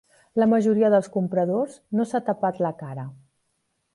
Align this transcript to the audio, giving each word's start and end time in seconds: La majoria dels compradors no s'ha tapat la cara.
La 0.43 0.45
majoria 0.53 0.89
dels 0.93 1.09
compradors 1.17 1.77
no 1.99 2.07
s'ha 2.13 2.23
tapat 2.31 2.65
la 2.67 2.75
cara. 2.83 3.07